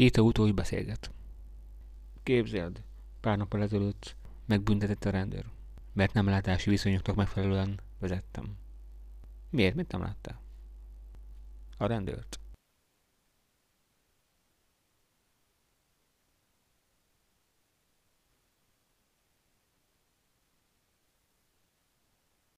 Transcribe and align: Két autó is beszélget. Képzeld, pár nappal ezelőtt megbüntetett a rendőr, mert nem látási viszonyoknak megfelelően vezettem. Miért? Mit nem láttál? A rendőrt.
Két 0.00 0.16
autó 0.16 0.46
is 0.46 0.52
beszélget. 0.52 1.10
Képzeld, 2.22 2.82
pár 3.20 3.36
nappal 3.36 3.62
ezelőtt 3.62 4.16
megbüntetett 4.46 5.04
a 5.04 5.10
rendőr, 5.10 5.44
mert 5.92 6.12
nem 6.12 6.26
látási 6.26 6.70
viszonyoknak 6.70 7.16
megfelelően 7.16 7.80
vezettem. 7.98 8.56
Miért? 9.50 9.74
Mit 9.74 9.92
nem 9.92 10.02
láttál? 10.02 10.40
A 11.76 11.86
rendőrt. 11.86 12.39